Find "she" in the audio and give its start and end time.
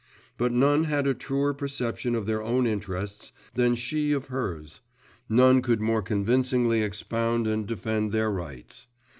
3.75-4.13